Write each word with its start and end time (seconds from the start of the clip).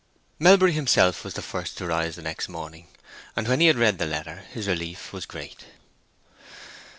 Melbury 0.39 0.71
himself 0.71 1.23
was 1.23 1.35
the 1.35 1.43
first 1.43 1.77
to 1.77 1.85
rise 1.85 2.15
the 2.15 2.23
next 2.23 2.49
morning, 2.49 2.87
and 3.35 3.47
when 3.47 3.59
he 3.59 3.67
had 3.67 3.77
read 3.77 3.99
the 3.99 4.07
letter 4.07 4.45
his 4.51 4.67
relief 4.67 5.13
was 5.13 5.27
great. 5.27 5.65